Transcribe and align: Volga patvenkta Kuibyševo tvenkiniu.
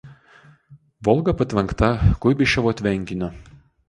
Volga 1.07 1.35
patvenkta 1.41 1.89
Kuibyševo 2.23 2.73
tvenkiniu. 2.81 3.29